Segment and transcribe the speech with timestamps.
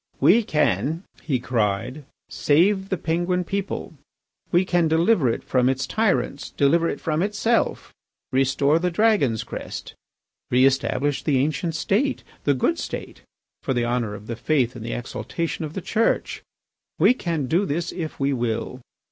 [0.19, 3.93] "We can," he cried, "save the Penguin people,
[4.51, 7.93] we can deliver it from its tyrants, deliver it from itself,
[8.31, 9.93] restore the Dragon's crest,
[10.49, 13.21] re establish the ancient State, the good State,
[13.61, 16.41] for the honour of the faith and the exaltation of the Church.
[16.97, 18.81] We can do this if we will.